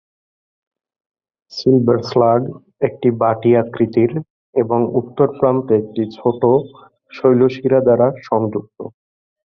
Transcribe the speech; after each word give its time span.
Silberschlag 1.53 2.41
একটি 2.81 3.07
বাটি 3.21 3.51
আকৃতির 3.61 4.11
এবং 4.55 4.79
উত্তর 4.99 5.27
প্রান্তে 5.39 5.73
একটি 5.81 6.03
ছোট 6.17 6.41
শৈলশিরা 7.13 7.79
দ্বারা 7.83 8.07
সংযুক্ত। 8.27 8.77